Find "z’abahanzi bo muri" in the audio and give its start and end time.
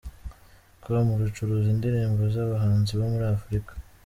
2.33-3.25